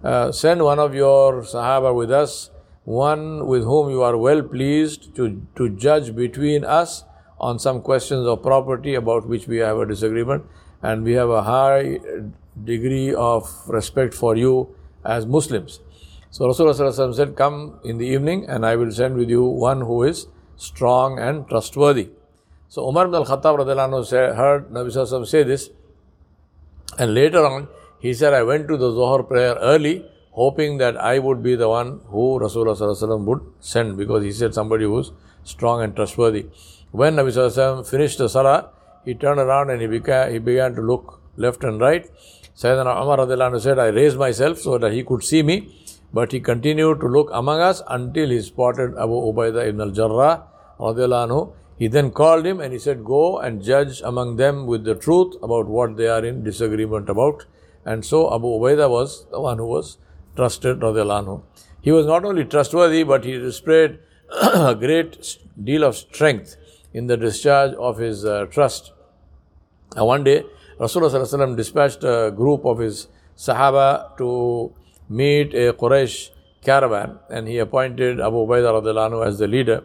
uh, 0.03 0.31
send 0.31 0.63
one 0.63 0.79
of 0.79 0.93
your 0.95 1.41
Sahaba 1.41 1.95
with 1.95 2.11
us, 2.11 2.51
one 2.83 3.45
with 3.47 3.63
whom 3.63 3.89
you 3.89 4.01
are 4.01 4.17
well 4.17 4.41
pleased 4.41 5.15
to, 5.15 5.41
to 5.55 5.69
judge 5.69 6.15
between 6.15 6.63
us 6.63 7.03
on 7.39 7.59
some 7.59 7.81
questions 7.81 8.25
of 8.27 8.41
property 8.41 8.95
about 8.95 9.27
which 9.27 9.47
we 9.47 9.57
have 9.57 9.77
a 9.77 9.85
disagreement 9.85 10.43
and 10.89 11.03
we 11.03 11.13
have 11.13 11.29
a 11.29 11.43
high 11.43 11.99
degree 12.63 13.13
of 13.13 13.49
respect 13.67 14.13
for 14.13 14.35
you 14.35 14.53
as 15.03 15.25
Muslims. 15.25 15.79
So 16.31 16.45
Rasulullah 16.47 17.15
said, 17.15 17.35
Come 17.35 17.79
in 17.83 17.97
the 17.97 18.05
evening 18.05 18.45
and 18.47 18.65
I 18.65 18.75
will 18.75 18.91
send 18.91 19.15
with 19.15 19.29
you 19.29 19.43
one 19.43 19.81
who 19.81 20.03
is 20.03 20.27
strong 20.57 21.17
and 21.19 21.47
trustworthy. 21.47 22.09
So 22.67 22.87
Umar 22.89 23.05
ibn 23.05 23.15
al 23.15 23.25
Khattab 23.25 24.35
heard 24.35 24.69
Nabi 24.69 25.27
say 25.27 25.43
this, 25.43 25.69
and 26.99 27.13
later 27.13 27.45
on 27.45 27.67
he 27.99 28.13
said, 28.13 28.33
I 28.33 28.43
went 28.43 28.67
to 28.67 28.77
the 28.77 28.91
Zohar 28.91 29.23
prayer 29.23 29.55
early, 29.55 30.05
hoping 30.31 30.77
that 30.79 30.97
I 30.97 31.19
would 31.19 31.41
be 31.41 31.55
the 31.55 31.69
one 31.69 32.01
who 32.07 32.39
Rasulullah 32.39 33.25
would 33.25 33.41
send 33.59 33.97
because 33.97 34.23
he 34.23 34.31
said 34.31 34.53
somebody 34.53 34.83
who 34.83 34.91
was 34.91 35.11
strong 35.43 35.81
and 35.81 35.95
trustworthy. 35.95 36.47
When 36.91 37.15
Nabi 37.15 37.87
finished 37.89 38.17
the 38.17 38.29
Salah, 38.29 38.71
he 39.05 39.13
turned 39.13 39.39
around 39.39 39.69
and 39.69 39.81
he 39.81 39.87
began, 39.87 40.31
he 40.31 40.39
began 40.39 40.75
to 40.75 40.81
look 40.81 41.21
left 41.37 41.63
and 41.63 41.79
right. 41.79 42.09
Sayyidina 42.55 43.01
Umar 43.01 43.59
said, 43.59 43.79
I 43.79 43.87
raised 43.87 44.17
myself 44.17 44.59
so 44.59 44.77
that 44.77 44.93
he 44.93 45.03
could 45.03 45.23
see 45.23 45.43
me, 45.43 45.75
but 46.13 46.31
he 46.31 46.39
continued 46.39 46.99
to 47.01 47.07
look 47.07 47.29
among 47.33 47.59
us 47.59 47.81
until 47.87 48.29
he 48.29 48.41
spotted 48.41 48.95
Abu 48.97 49.13
Ubaidah 49.13 49.67
ibn 49.67 49.81
al-Jarrah 49.81 50.43
He 51.77 51.87
then 51.87 52.11
called 52.11 52.45
him 52.45 52.61
and 52.61 52.71
he 52.71 52.79
said, 52.79 53.03
Go 53.03 53.39
and 53.39 53.61
judge 53.61 54.01
among 54.01 54.37
them 54.37 54.65
with 54.65 54.85
the 54.85 54.95
truth 54.95 55.35
about 55.43 55.67
what 55.67 55.97
they 55.97 56.07
are 56.07 56.23
in 56.23 56.43
disagreement 56.43 57.09
about. 57.09 57.45
And 57.83 58.05
so 58.05 58.33
Abu 58.33 58.47
Ubaidah 58.47 58.89
was 58.89 59.27
the 59.29 59.41
one 59.41 59.57
who 59.57 59.65
was 59.65 59.97
trusted. 60.35 60.81
He 61.81 61.91
was 61.91 62.05
not 62.05 62.25
only 62.25 62.45
trustworthy, 62.45 63.03
but 63.03 63.25
he 63.25 63.37
displayed 63.37 63.99
a 64.31 64.73
great 64.73 65.37
deal 65.61 65.83
of 65.83 65.95
strength 65.95 66.55
in 66.93 67.07
the 67.07 67.17
discharge 67.17 67.73
of 67.75 67.97
his 67.97 68.23
uh, 68.23 68.45
trust. 68.49 68.93
Uh, 69.97 70.03
one 70.03 70.23
day, 70.23 70.43
Rasulullah 70.79 71.55
dispatched 71.55 72.03
a 72.03 72.31
group 72.35 72.65
of 72.65 72.79
his 72.79 73.07
Sahaba 73.37 74.17
to 74.17 74.73
meet 75.09 75.53
a 75.53 75.73
Quraysh 75.73 76.31
caravan 76.63 77.19
and 77.29 77.47
he 77.47 77.59
appointed 77.59 78.19
Abu 78.19 78.45
Ubaidah 78.45 79.25
as 79.25 79.39
the 79.39 79.47
leader 79.47 79.83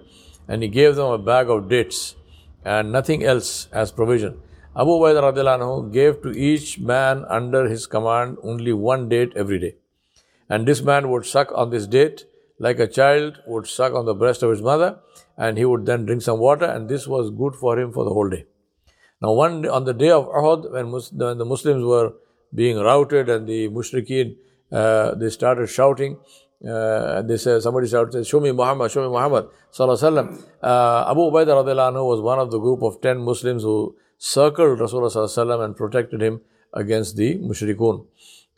and 0.49 0.63
he 0.63 0.69
gave 0.69 0.97
them 0.97 1.07
a 1.07 1.19
bag 1.19 1.49
of 1.49 1.69
dates 1.69 2.17
and 2.65 2.91
nothing 2.91 3.23
else 3.25 3.69
as 3.73 3.93
provision. 3.93 4.41
Abu 4.77 4.91
Ubaidah 4.91 5.93
gave 5.93 6.23
to 6.23 6.31
each 6.31 6.81
man 6.81 7.25
under 7.29 7.69
his 7.69 7.87
command 7.87 8.37
only 8.43 8.73
one 8.73 9.09
date 9.09 9.33
every 9.37 9.59
day. 9.59 9.77
And 10.49 10.67
this 10.67 10.83
man 10.83 11.11
would 11.11 11.25
suck 11.25 11.53
on 11.55 11.71
this 11.71 11.87
date 11.87 12.25
like 12.59 12.79
a 12.79 12.87
child 12.87 13.39
would 13.47 13.67
suck 13.67 13.95
on 13.95 14.05
the 14.05 14.15
breast 14.15 14.43
of 14.43 14.51
his 14.51 14.61
mother, 14.61 14.99
and 15.39 15.57
he 15.57 15.65
would 15.65 15.87
then 15.87 16.05
drink 16.05 16.21
some 16.21 16.39
water, 16.39 16.67
and 16.67 16.91
this 16.91 17.07
was 17.09 17.31
good 17.31 17.55
for 17.55 17.79
him 17.81 17.91
for 17.91 18.05
the 18.05 18.11
whole 18.11 18.29
day. 18.29 18.45
Now, 19.23 19.33
one 19.33 19.67
on 19.69 19.85
the 19.85 19.93
day 19.93 20.11
of 20.11 20.27
Uhud, 20.27 20.73
when, 20.73 20.91
Mus- 20.91 21.13
when 21.13 21.39
the 21.39 21.45
Muslims 21.45 21.85
were 21.85 22.15
being 22.55 22.79
routed 22.79 23.29
and 23.29 23.47
the 23.47 23.69
mushrikeen, 23.69 24.37
uh, 24.73 25.15
they 25.15 25.29
started 25.29 25.69
shouting, 25.69 26.19
uh, 26.67 27.23
they 27.23 27.37
said, 27.37 27.63
somebody 27.63 27.89
shouted, 27.89 28.27
Show 28.27 28.41
me 28.41 28.53
Muhammad, 28.53 28.91
show 28.91 29.03
me 29.03 29.13
Muhammad. 29.13 29.49
Sallallahu 29.73 30.45
uh, 30.63 31.11
Abu 31.11 31.21
Ubaidah 31.21 31.65
anhu 31.65 32.07
was 32.07 32.21
one 32.21 32.39
of 32.39 32.51
the 32.51 32.59
group 32.59 32.83
of 32.83 33.01
10 33.01 33.19
Muslims 33.19 33.63
who 33.63 33.97
circled 34.19 34.79
Rasulullah 34.79 35.65
and 35.65 35.77
protected 35.77 36.23
him 36.23 36.41
against 36.75 37.17
the 37.17 37.39
mushrikun. 37.39 38.07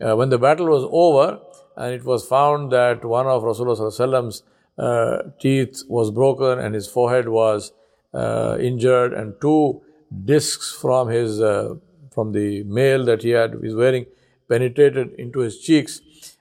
Uh, 0.01 0.17
when 0.17 0.31
the 0.31 0.39
battle 0.39 0.67
was 0.67 0.85
over, 0.91 1.41
and 1.77 1.95
it 1.95 2.05
was 2.05 2.27
found 2.27 2.73
that 2.73 3.05
one 3.05 3.27
of 3.27 3.43
Rasulullah's 3.43 4.43
uh, 4.79 5.19
teeth 5.41 5.83
was 5.89 6.11
broken 6.11 6.59
and 6.59 6.75
his 6.75 6.89
forehead 6.89 7.29
was 7.29 7.73
uh, 8.13 8.59
injured, 8.61 9.13
and 9.13 9.35
two 9.41 9.83
discs 10.25 10.73
from 10.73 11.09
his 11.09 11.41
uh, 11.41 11.75
from 12.11 12.33
the 12.33 12.63
mail 12.65 13.05
that 13.05 13.23
he 13.23 13.31
had 13.31 13.59
is 13.63 13.75
wearing 13.75 14.07
penetrated 14.49 15.15
into 15.15 15.41
his 15.41 15.61
cheeks. 15.61 16.01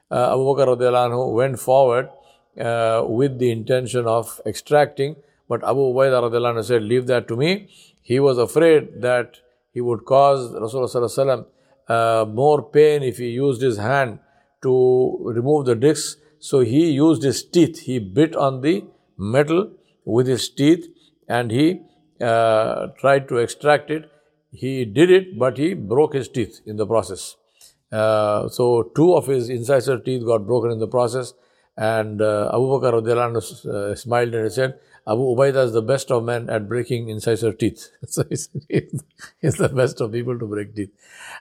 Uh, 0.10 0.34
Abu 0.34 0.44
Bakr 0.50 0.78
anhu 0.78 1.34
went 1.34 1.60
forward 1.60 2.10
uh, 2.60 3.04
with 3.08 3.40
the 3.40 3.52
intention 3.52 4.06
of 4.06 4.42
extracting, 4.46 5.16
but 5.48 5.64
Abu 5.64 5.80
Ubaidah 5.94 6.32
anhu 6.32 6.64
said, 6.64 6.84
"Leave 6.84 7.08
that 7.08 7.28
to 7.30 7.38
me." 7.38 7.70
He 8.02 8.20
was 8.20 8.38
afraid 8.38 9.02
that 9.02 9.38
he 9.74 9.82
would 9.82 10.06
cause 10.06 10.52
Rasulullah 10.52 11.46
uh, 11.88 12.26
more 12.26 12.62
pain 12.64 13.04
if 13.04 13.18
he 13.18 13.30
used 13.30 13.62
his 13.62 13.78
hand 13.78 14.20
to 14.64 15.18
remove 15.24 15.66
the 15.66 15.76
discs. 15.76 16.18
So 16.40 16.60
he 16.60 16.92
used 16.92 17.24
his 17.24 17.44
teeth. 17.44 17.82
He 17.82 18.00
bit 18.00 18.36
on 18.36 18.62
the 18.62 18.84
metal 19.18 19.72
with 20.04 20.28
his 20.28 20.50
teeth 20.50 20.88
and 21.28 21.52
he 21.52 21.82
uh, 22.22 22.88
tried 23.00 23.28
to 23.30 23.38
extract 23.38 23.90
it. 23.92 24.12
He 24.52 24.86
did 24.86 25.12
it, 25.12 25.40
but 25.40 25.58
he 25.58 25.74
broke 25.74 26.14
his 26.14 26.28
teeth 26.28 26.62
in 26.66 26.76
the 26.78 26.86
process. 26.86 27.36
Uh, 27.92 28.48
so 28.50 28.84
two 28.96 29.14
of 29.14 29.28
his 29.28 29.50
incisor 29.50 30.00
teeth 30.00 30.26
got 30.26 30.46
broken 30.46 30.72
in 30.72 30.80
the 30.80 30.88
process. 30.88 31.34
And 31.78 32.22
uh, 32.22 32.52
Abu 32.54 32.68
Bakr 32.68 33.66
uh, 33.66 33.96
smiled 33.96 34.36
and 34.36 34.52
said, 34.52 34.80
Abu 35.08 35.36
Ubaidah 35.36 35.66
is 35.66 35.74
the 35.74 35.82
best 35.82 36.12
of 36.12 36.24
men 36.24 36.50
at 36.50 36.70
breaking 36.70 37.10
incisor 37.10 37.54
teeth. 37.54 37.90
so 38.08 38.24
he's, 38.30 38.50
he's, 38.70 39.56
the 39.56 39.70
best 39.70 40.00
of 40.00 40.12
people 40.12 40.38
to 40.38 40.46
break 40.46 40.76
teeth. 40.76 40.92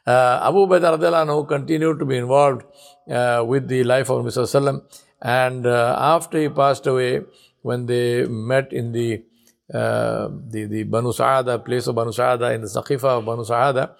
Uh, 0.06 0.40
Abu 0.42 0.66
Ubaidah 0.66 1.49
continued 1.49 1.99
to 1.99 2.04
be 2.04 2.16
involved 2.16 2.62
uh, 3.10 3.44
with 3.46 3.68
the 3.68 3.84
life 3.84 4.08
of 4.08 4.25
Mr. 4.25 4.44
Sallam. 4.44 4.82
And 5.20 5.66
uh, 5.66 5.96
after 5.99 6.40
he 6.40 6.49
passed 6.49 6.87
away, 6.87 7.22
when 7.62 7.87
they 7.87 8.25
met 8.25 8.72
in 8.72 8.92
the 8.92 9.22
the, 9.72 10.66
the 10.70 10.82
Banu 10.84 11.12
Sa'ada, 11.12 11.58
place 11.58 11.86
of 11.86 11.94
Banu 11.94 12.12
Sa'ada, 12.12 12.52
in 12.52 12.62
the 12.62 12.66
Saqifa 12.66 13.18
of 13.18 13.24
Banu 13.24 13.44
Sa'ada, 13.44 13.96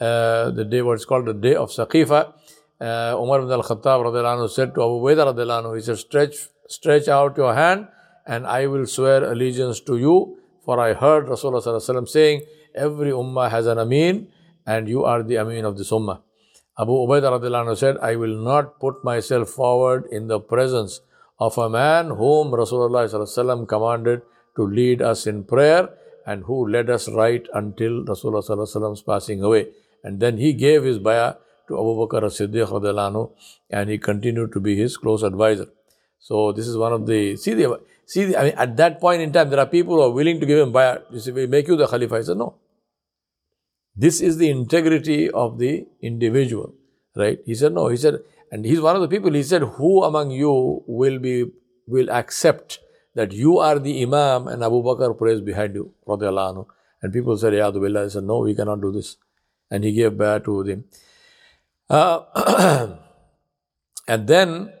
uh, 0.00 0.50
the 0.50 0.64
day 0.64 0.82
what 0.82 0.94
is 0.94 1.04
called 1.04 1.26
the 1.26 1.34
day 1.34 1.54
of 1.54 1.70
Saqifa, 1.70 2.32
uh, 2.80 3.16
Umar 3.18 3.40
ibn 3.40 3.52
al-Khattab 3.52 4.50
said 4.50 4.74
to 4.74 4.82
Abu 4.82 5.00
Ubaidah 5.00 5.76
he 5.76 5.82
said, 5.82 5.98
stretch, 5.98 6.34
stretch 6.68 7.08
out 7.08 7.36
your 7.36 7.54
hand 7.54 7.88
and 8.26 8.46
I 8.46 8.66
will 8.66 8.86
swear 8.86 9.24
allegiance 9.24 9.80
to 9.80 9.96
you. 9.96 10.38
For 10.64 10.80
I 10.80 10.94
heard 10.94 11.26
Rasulullah 11.26 12.08
saying, 12.08 12.42
every 12.74 13.10
ummah 13.10 13.50
has 13.50 13.66
an 13.66 13.78
ameen 13.78 14.28
and 14.66 14.88
you 14.88 15.04
are 15.04 15.22
the 15.22 15.36
ameen 15.36 15.64
of 15.64 15.78
this 15.78 15.90
ummah. 15.90 16.20
Abu 16.78 16.92
Ubaidah 16.92 17.76
said, 17.76 17.96
I 17.98 18.16
will 18.16 18.36
not 18.42 18.80
put 18.80 19.04
myself 19.04 19.50
forward 19.50 20.06
in 20.10 20.26
the 20.26 20.40
presence 20.40 21.00
of 21.38 21.56
a 21.58 21.68
man 21.68 22.06
whom 22.06 22.50
Rasulullah 22.50 23.68
commanded 23.68 24.22
to 24.56 24.66
lead 24.66 25.02
us 25.02 25.26
in 25.26 25.44
prayer 25.44 25.88
and 26.26 26.44
who 26.44 26.68
led 26.68 26.90
us 26.90 27.08
right 27.08 27.46
until 27.54 28.04
Rasulullah's 28.04 29.02
passing 29.02 29.42
away. 29.42 29.68
And 30.02 30.20
then 30.20 30.38
he 30.38 30.52
gave 30.52 30.84
his 30.84 30.98
bayah 30.98 31.36
to 31.68 31.74
Abu 31.74 32.06
Bakr 32.06 32.24
as-Siddiq 32.24 33.30
and 33.70 33.90
he 33.90 33.98
continued 33.98 34.52
to 34.52 34.60
be 34.60 34.76
his 34.76 34.96
close 34.96 35.22
advisor. 35.22 35.66
So 36.18 36.52
this 36.52 36.66
is 36.66 36.76
one 36.76 36.92
of 36.92 37.06
the, 37.06 37.36
see 37.36 37.54
the, 37.54 37.80
see 38.06 38.24
the, 38.26 38.38
I 38.38 38.44
mean, 38.44 38.54
at 38.56 38.76
that 38.78 39.00
point 39.00 39.22
in 39.22 39.32
time, 39.32 39.50
there 39.50 39.60
are 39.60 39.66
people 39.66 39.96
who 39.96 40.02
are 40.02 40.10
willing 40.10 40.40
to 40.40 40.46
give 40.46 40.58
him 40.58 40.72
bayah. 40.72 41.00
You 41.10 41.20
see, 41.20 41.32
we 41.32 41.46
make 41.46 41.68
you 41.68 41.76
the 41.76 41.86
Khalifa. 41.86 42.18
He 42.18 42.24
said, 42.24 42.36
no. 42.38 42.56
This 43.96 44.20
is 44.20 44.38
the 44.38 44.50
integrity 44.50 45.30
of 45.30 45.58
the 45.58 45.86
individual, 46.00 46.74
right? 47.14 47.38
He 47.44 47.54
said, 47.54 47.72
no. 47.72 47.88
He 47.88 47.96
said, 47.96 48.20
and 48.50 48.64
he's 48.64 48.80
one 48.80 48.96
of 48.96 49.02
the 49.02 49.08
people. 49.08 49.32
He 49.32 49.42
said, 49.42 49.62
who 49.62 50.02
among 50.02 50.30
you 50.30 50.82
will 50.86 51.18
be 51.18 51.50
will 51.86 52.10
accept 52.10 52.78
that 53.14 53.32
you 53.32 53.58
are 53.58 53.78
the 53.78 54.02
Imam 54.02 54.48
and 54.48 54.62
Abu 54.62 54.82
Bakr 54.82 55.16
prays 55.16 55.40
behind 55.40 55.74
you, 55.74 55.92
anhu. 56.06 56.66
And 57.02 57.12
people 57.12 57.36
said, 57.36 57.54
Ya 57.54 57.70
Billah. 57.70 58.04
He 58.04 58.10
said, 58.10 58.24
no, 58.24 58.38
we 58.38 58.54
cannot 58.54 58.80
do 58.80 58.90
this. 58.92 59.16
And 59.70 59.84
he 59.84 59.92
gave 59.92 60.16
bayah 60.16 60.40
to 60.40 60.64
them. 60.64 60.84
Uh, 61.88 62.20
and 64.08 64.26
then 64.26 64.72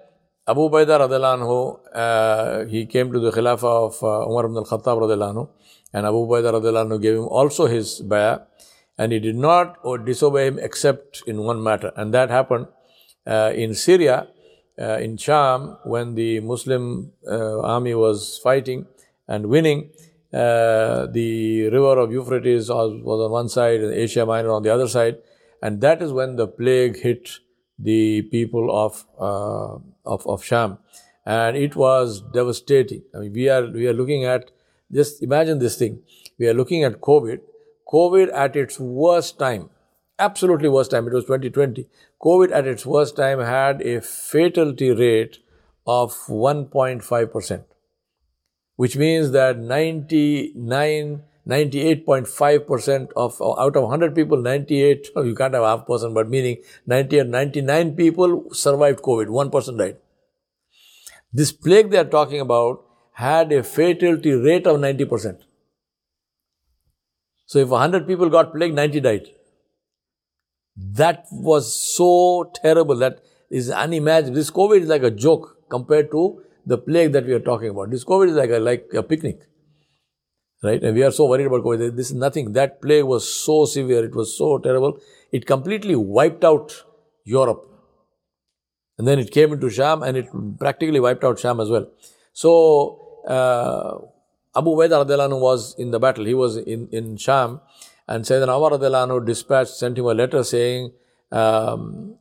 Abu 0.46 0.68
Ubaidah 0.68 1.08
anhu, 1.08 1.80
uh, 1.94 2.64
he 2.66 2.86
came 2.86 3.12
to 3.12 3.20
the 3.20 3.30
Khilafah 3.30 3.86
of 3.86 4.02
uh, 4.02 4.28
Umar 4.28 4.46
ibn 4.46 4.56
al-Khattab 4.56 4.98
anhu, 5.00 5.48
and 5.92 6.06
Abu 6.06 6.26
Ubaidah 6.26 6.52
anhu 6.52 7.00
gave 7.00 7.16
him 7.16 7.28
also 7.28 7.66
his 7.66 8.00
bayah 8.00 8.40
and 8.98 9.12
he 9.12 9.18
did 9.18 9.36
not 9.36 9.82
disobey 10.04 10.46
him 10.46 10.58
except 10.58 11.22
in 11.26 11.42
one 11.42 11.62
matter, 11.62 11.92
and 11.96 12.14
that 12.14 12.30
happened 12.30 12.66
uh, 13.26 13.52
in 13.54 13.74
Syria, 13.74 14.28
uh, 14.80 14.98
in 14.98 15.16
Sham, 15.16 15.76
when 15.84 16.14
the 16.14 16.40
Muslim 16.40 17.12
uh, 17.26 17.60
army 17.60 17.94
was 17.94 18.40
fighting 18.42 18.86
and 19.28 19.46
winning. 19.46 19.90
Uh, 20.32 21.06
the 21.06 21.68
river 21.70 21.98
of 21.98 22.10
Euphrates 22.10 22.68
was, 22.68 22.90
on 23.04 23.30
one 23.30 23.48
side 23.48 23.80
and 23.80 23.92
Asia 23.94 24.26
Minor 24.26 24.50
on 24.50 24.62
the 24.64 24.70
other 24.70 24.88
side, 24.88 25.18
and 25.62 25.80
that 25.80 26.02
is 26.02 26.12
when 26.12 26.34
the 26.34 26.48
plague 26.48 26.98
hit 26.98 27.38
the 27.78 28.22
people 28.22 28.68
of 28.76 29.04
uh, 29.18 29.78
of, 30.04 30.26
of 30.26 30.42
Sham, 30.44 30.78
and 31.24 31.56
it 31.56 31.76
was 31.76 32.20
devastating. 32.32 33.02
I 33.14 33.18
mean, 33.18 33.32
we 33.32 33.48
are 33.48 33.64
we 33.70 33.86
are 33.86 33.92
looking 33.92 34.24
at 34.24 34.50
just 34.90 35.22
imagine 35.22 35.60
this 35.60 35.76
thing. 35.78 36.02
We 36.36 36.48
are 36.48 36.54
looking 36.54 36.82
at 36.82 37.00
COVID 37.00 37.38
COVID 37.94 38.32
at 38.34 38.56
its 38.56 38.80
worst 38.80 39.38
time, 39.38 39.70
absolutely 40.18 40.68
worst 40.68 40.90
time, 40.90 41.06
it 41.06 41.12
was 41.12 41.24
2020. 41.24 41.86
COVID 42.22 42.52
at 42.52 42.66
its 42.66 42.86
worst 42.86 43.16
time 43.16 43.40
had 43.40 43.82
a 43.82 44.00
fatality 44.00 44.90
rate 44.90 45.38
of 45.86 46.12
1.5%, 46.28 47.64
which 48.76 48.96
means 48.96 49.32
that 49.32 49.58
99, 49.58 51.22
98.5% 51.46 53.12
of 53.16 53.42
out 53.42 53.76
of 53.76 53.82
100 53.82 54.14
people, 54.14 54.40
98, 54.40 55.10
you 55.16 55.34
can't 55.34 55.54
have 55.54 55.64
half 55.64 55.86
percent, 55.86 56.14
but 56.14 56.28
meaning 56.28 56.58
98, 56.86 57.26
99 57.26 57.96
people 57.96 58.44
survived 58.52 59.02
COVID, 59.02 59.28
one 59.28 59.50
person 59.50 59.76
died. 59.76 59.96
This 61.32 61.52
plague 61.52 61.90
they 61.90 61.98
are 61.98 62.04
talking 62.04 62.40
about 62.40 62.84
had 63.12 63.52
a 63.52 63.62
fatality 63.62 64.32
rate 64.32 64.66
of 64.66 64.78
90%. 64.78 65.38
So 67.46 67.58
if 67.58 67.68
100 67.68 68.06
people 68.06 68.30
got 68.30 68.52
plague, 68.52 68.74
90 68.74 69.00
died. 69.00 69.28
That 70.76 71.26
was 71.30 71.74
so 71.74 72.50
terrible. 72.54 72.96
That 72.96 73.20
is 73.50 73.70
unimaginable. 73.70 74.36
This 74.36 74.50
COVID 74.50 74.82
is 74.82 74.88
like 74.88 75.02
a 75.02 75.10
joke 75.10 75.58
compared 75.68 76.10
to 76.10 76.42
the 76.66 76.78
plague 76.78 77.12
that 77.12 77.26
we 77.26 77.32
are 77.32 77.40
talking 77.40 77.70
about. 77.70 77.90
This 77.90 78.04
COVID 78.04 78.30
is 78.30 78.36
like 78.36 78.50
a, 78.50 78.58
like 78.58 78.88
a 78.94 79.02
picnic. 79.02 79.40
Right? 80.62 80.82
And 80.82 80.96
we 80.96 81.02
are 81.02 81.10
so 81.10 81.26
worried 81.26 81.46
about 81.46 81.62
COVID. 81.62 81.94
This 81.94 82.10
is 82.10 82.14
nothing. 82.14 82.52
That 82.52 82.80
plague 82.80 83.04
was 83.04 83.30
so 83.30 83.66
severe. 83.66 84.04
It 84.04 84.14
was 84.14 84.36
so 84.36 84.58
terrible. 84.58 84.98
It 85.30 85.46
completely 85.46 85.94
wiped 85.94 86.42
out 86.44 86.84
Europe. 87.24 87.70
And 88.96 89.06
then 89.06 89.18
it 89.18 89.30
came 89.30 89.52
into 89.52 89.68
Sham 89.70 90.02
and 90.02 90.16
it 90.16 90.26
practically 90.58 91.00
wiped 91.00 91.24
out 91.24 91.38
Sham 91.38 91.60
as 91.60 91.68
well. 91.68 91.88
So, 92.32 93.22
uh, 93.26 93.98
Abu 94.56 94.70
Ubaidah 94.70 95.40
was 95.40 95.74
in 95.78 95.90
the 95.90 95.98
battle. 95.98 96.24
He 96.24 96.34
was 96.34 96.56
in, 96.56 96.88
in 96.92 97.16
Sham. 97.16 97.60
And 98.06 98.24
Sayyidina 98.24 98.56
Umar 98.56 98.78
radiallahu 98.78 99.24
dispatched, 99.26 99.74
sent 99.74 99.98
him 99.98 100.04
a 100.04 100.14
letter 100.14 100.44
saying, 100.44 100.92
um, 101.32 102.16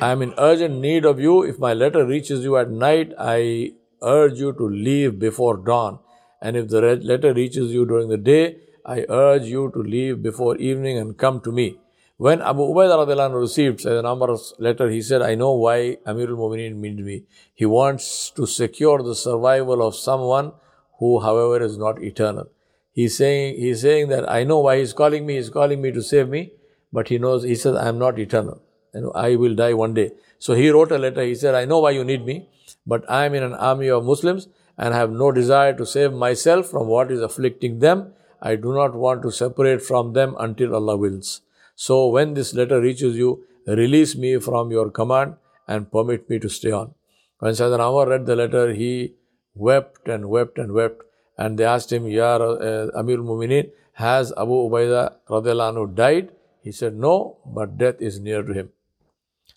I 0.00 0.10
am 0.10 0.22
in 0.22 0.34
urgent 0.38 0.80
need 0.80 1.04
of 1.04 1.20
you. 1.20 1.42
If 1.42 1.58
my 1.58 1.74
letter 1.74 2.04
reaches 2.06 2.42
you 2.44 2.56
at 2.56 2.70
night, 2.70 3.12
I 3.18 3.74
urge 4.02 4.38
you 4.38 4.52
to 4.54 4.64
leave 4.68 5.18
before 5.18 5.56
dawn. 5.56 5.98
And 6.40 6.56
if 6.56 6.68
the 6.68 6.96
letter 6.96 7.32
reaches 7.32 7.72
you 7.72 7.86
during 7.86 8.08
the 8.08 8.16
day, 8.16 8.56
I 8.84 9.06
urge 9.08 9.44
you 9.44 9.70
to 9.74 9.78
leave 9.78 10.22
before 10.22 10.56
evening 10.56 10.98
and 10.98 11.16
come 11.16 11.40
to 11.42 11.52
me. 11.52 11.78
When 12.16 12.40
Abu 12.40 12.62
Ubaidah 12.62 13.40
received 13.40 13.80
Sayyidina 13.80 14.16
Umar's 14.16 14.54
letter, 14.58 14.88
he 14.90 15.02
said, 15.02 15.22
I 15.22 15.34
know 15.34 15.52
why 15.52 15.98
Amirul 16.06 16.38
Mumineen 16.38 16.76
means 16.76 17.00
me. 17.00 17.24
He 17.54 17.66
wants 17.66 18.30
to 18.30 18.46
secure 18.46 19.02
the 19.02 19.14
survival 19.14 19.86
of 19.86 19.94
someone 19.94 20.52
who, 20.98 21.20
however, 21.20 21.64
is 21.64 21.78
not 21.78 22.02
eternal. 22.02 22.48
He's 22.92 23.16
saying, 23.16 23.56
he's 23.58 23.80
saying 23.80 24.08
that 24.08 24.30
I 24.30 24.44
know 24.44 24.58
why 24.58 24.78
he's 24.78 24.92
calling 24.92 25.24
me, 25.24 25.36
he's 25.36 25.50
calling 25.50 25.80
me 25.80 25.92
to 25.92 26.02
save 26.02 26.28
me, 26.28 26.52
but 26.92 27.08
he 27.08 27.18
knows, 27.18 27.42
he 27.42 27.54
says, 27.54 27.74
I 27.74 27.88
am 27.88 27.98
not 27.98 28.18
eternal. 28.18 28.62
Know, 28.94 29.10
I 29.12 29.36
will 29.36 29.54
die 29.54 29.72
one 29.72 29.94
day. 29.94 30.12
So 30.38 30.54
he 30.54 30.68
wrote 30.68 30.92
a 30.92 30.98
letter, 30.98 31.22
he 31.22 31.34
said, 31.34 31.54
I 31.54 31.64
know 31.64 31.78
why 31.78 31.92
you 31.92 32.04
need 32.04 32.26
me, 32.26 32.48
but 32.86 33.08
I 33.10 33.24
am 33.24 33.34
in 33.34 33.42
an 33.42 33.54
army 33.54 33.88
of 33.88 34.04
Muslims 34.04 34.48
and 34.76 34.92
have 34.92 35.10
no 35.10 35.32
desire 35.32 35.72
to 35.74 35.86
save 35.86 36.12
myself 36.12 36.66
from 36.68 36.88
what 36.88 37.10
is 37.10 37.20
afflicting 37.20 37.78
them. 37.78 38.12
I 38.42 38.56
do 38.56 38.74
not 38.74 38.94
want 38.94 39.22
to 39.22 39.30
separate 39.30 39.80
from 39.80 40.12
them 40.12 40.36
until 40.38 40.74
Allah 40.74 40.96
wills. 40.96 41.40
So 41.74 42.08
when 42.08 42.34
this 42.34 42.52
letter 42.54 42.80
reaches 42.80 43.16
you, 43.16 43.44
release 43.66 44.16
me 44.16 44.38
from 44.38 44.70
your 44.70 44.90
command 44.90 45.36
and 45.66 45.90
permit 45.90 46.28
me 46.28 46.38
to 46.40 46.48
stay 46.50 46.72
on. 46.72 46.94
When 47.38 47.54
Sayyidina 47.54 47.88
Umar 47.88 48.08
read 48.08 48.26
the 48.26 48.36
letter, 48.36 48.72
he 48.74 49.14
wept 49.54 50.08
and 50.08 50.28
wept 50.28 50.58
and 50.58 50.72
wept 50.72 51.02
and 51.42 51.58
they 51.58 51.64
asked 51.64 51.92
him, 51.92 52.06
Ya 52.06 52.36
uh, 52.36 52.90
Amir 52.94 53.18
Mumineen, 53.18 53.70
has 53.94 54.32
Abu 54.44 54.58
Ubaidah 54.68 55.14
radiallahu 55.28 55.94
died? 55.94 56.30
He 56.62 56.72
said, 56.72 56.94
No, 56.94 57.38
but 57.46 57.76
death 57.78 58.00
is 58.00 58.20
near 58.20 58.42
to 58.42 58.52
him. 58.52 58.70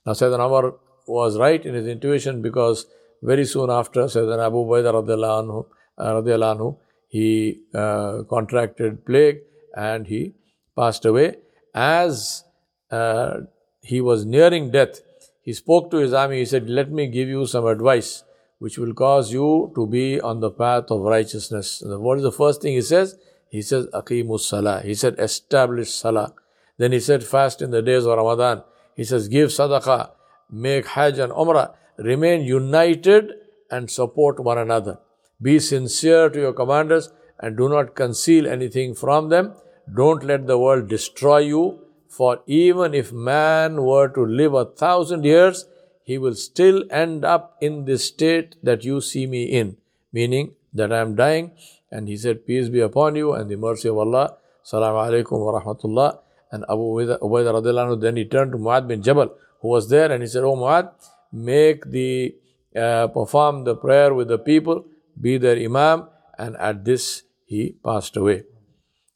Now 0.06 0.13
Sayyidina 0.13 0.48
Umar 0.48 0.74
was 1.08 1.38
right 1.38 1.63
in 1.63 1.75
his 1.75 1.88
intuition 1.88 2.42
because 2.42 2.86
very 3.22 3.46
soon 3.46 3.70
after 3.70 4.06
Sayyidina 4.15 4.48
Abu 4.48 4.65
Ubaidah 4.65 5.65
uh, 5.98 6.13
radiallahu 6.22 6.77
he 7.08 7.62
uh, 7.74 8.24
contracted 8.30 9.06
plague 9.06 9.42
and 9.75 10.08
he 10.08 10.34
passed 10.75 11.06
away. 11.06 11.38
As 11.74 12.44
uh, 12.92 13.42
he 13.82 14.01
was 14.01 14.25
nearing 14.25 14.72
death, 14.72 15.01
he 15.42 15.54
spoke 15.54 15.92
to 15.92 15.98
his 15.98 16.13
army. 16.13 16.39
He 16.39 16.46
said, 16.46 16.70
Let 16.70 16.92
me 16.92 17.08
give 17.08 17.30
you 17.30 17.46
some 17.46 17.68
advice 17.68 18.24
which 18.60 18.78
will 18.78 18.94
cause 18.94 19.32
you 19.32 19.72
to 19.76 19.86
be 19.86 20.20
on 20.22 20.40
the 20.40 20.50
path 20.52 20.86
of 20.90 21.02
righteousness. 21.02 21.84
What 21.86 22.18
is 22.18 22.24
the 22.24 22.32
first 22.32 22.62
thing 22.62 22.74
he 22.74 22.82
says? 22.82 23.18
He 23.50 23.62
says, 23.62 23.88
Aqimus 23.94 24.42
Salah. 24.42 24.82
He 24.82 24.96
said, 24.96 25.20
establish 25.20 25.94
Salah. 25.94 26.34
Then 26.78 26.92
he 26.92 27.00
said, 27.00 27.24
fast 27.24 27.62
in 27.62 27.72
the 27.72 27.82
days 27.82 28.06
of 28.06 28.18
Ramadan. 28.18 28.64
He 28.96 29.04
says, 29.04 29.28
give 29.28 29.50
Sadaqah, 29.50 30.12
make 30.50 30.88
Hajj 30.88 31.20
and 31.20 31.32
Umrah. 31.32 31.76
Remain 31.98 32.44
united 32.44 33.32
and 33.72 33.90
support 33.90 34.40
one 34.40 34.58
another. 34.58 35.00
Be 35.42 35.60
sincere 35.60 36.30
to 36.30 36.40
your 36.40 36.54
commanders 36.54 37.12
and 37.40 37.58
do 37.58 37.70
not 37.70 37.96
conceal 37.96 38.48
anything 38.48 38.94
from 38.96 39.30
them. 39.30 39.54
Don't 39.96 40.24
let 40.24 40.48
the 40.48 40.58
world 40.58 40.88
destroy 40.88 41.40
you. 41.40 41.80
For 42.10 42.42
even 42.48 42.94
if 42.94 43.12
man 43.12 43.84
were 43.84 44.08
to 44.10 44.26
live 44.26 44.54
a 44.54 44.66
thousand 44.66 45.26
years, 45.26 45.66
he 46.06 46.20
will 46.20 46.36
still 46.36 46.84
end 46.92 47.26
up 47.26 47.58
in 47.60 47.86
this 47.86 48.06
state 48.06 48.56
that 48.62 48.84
you 48.86 49.02
see 49.02 49.26
me 49.26 49.46
in, 49.46 49.78
meaning 50.14 50.54
that 50.72 50.94
I 50.94 51.00
am 51.00 51.16
dying. 51.16 51.52
And 51.92 52.08
he 52.08 52.16
said, 52.16 52.46
Peace 52.46 52.70
be 52.70 52.80
upon 52.80 53.16
you 53.16 53.34
and 53.34 53.50
the 53.50 53.58
mercy 53.58 53.90
of 53.90 53.98
Allah. 53.98 54.38
Salaam 54.62 54.94
alaikum 54.94 55.40
wa 55.40 55.60
rahmatullah. 55.60 56.20
And 56.52 56.64
Abu 56.70 57.02
Ubaidah 57.02 57.20
radiallahu 57.58 58.00
then 58.00 58.18
he 58.18 58.26
turned 58.26 58.52
to 58.52 58.58
Muad 58.60 58.88
bin 58.88 59.02
Jabal, 59.02 59.34
who 59.62 59.68
was 59.70 59.90
there, 59.90 60.12
and 60.12 60.22
he 60.22 60.28
said, 60.28 60.44
Oh 60.44 60.56
Muad, 60.56 60.92
make 61.34 61.90
the, 61.90 62.36
uh, 62.76 63.08
perform 63.08 63.64
the 63.64 63.76
prayer 63.76 64.14
with 64.14 64.28
the 64.28 64.38
people, 64.38 64.86
be 65.20 65.40
their 65.40 65.58
Imam. 65.58 66.08
And 66.38 66.56
at 66.58 66.86
this, 66.86 67.24
he 67.46 67.78
passed 67.84 68.16
away. 68.16 68.44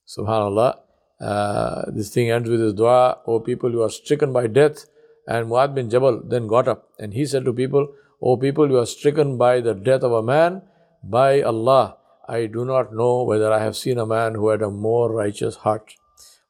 Subhanallah. 0.08 0.80
Uh, 1.22 1.92
this 1.92 2.10
thing 2.10 2.32
ends 2.32 2.50
with 2.50 2.62
his 2.62 2.74
dua, 2.74 3.20
O 3.28 3.42
people 3.42 3.70
who 3.70 3.84
are 3.84 3.90
stricken 3.90 4.34
by 4.34 4.48
death, 4.48 4.86
and 5.30 5.48
Muad 5.48 5.76
bin 5.76 5.90
Jabal 5.92 6.22
then 6.26 6.48
got 6.48 6.68
up 6.68 6.90
and 6.98 7.14
he 7.14 7.26
said 7.26 7.46
to 7.46 7.54
people, 7.54 7.88
O 8.20 8.36
people, 8.36 8.68
you 8.68 8.80
are 8.80 8.86
stricken 8.86 9.38
by 9.38 9.62
the 9.62 9.76
death 9.76 10.02
of 10.02 10.12
a 10.12 10.24
man. 10.24 10.64
By 11.04 11.42
Allah, 11.42 11.98
I 12.28 12.48
do 12.48 12.66
not 12.66 12.94
know 12.94 13.24
whether 13.24 13.54
I 13.54 13.60
have 13.60 13.78
seen 13.78 14.00
a 14.00 14.06
man 14.06 14.36
who 14.36 14.50
had 14.50 14.64
a 14.64 14.72
more 14.72 15.12
righteous 15.12 15.58
heart, 15.58 15.94